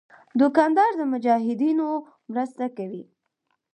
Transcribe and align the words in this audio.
دوکاندار 0.41 0.91
د 0.97 1.01
مجاهدینو 1.13 1.87
مرسته 2.31 2.65
کوي. 2.77 3.03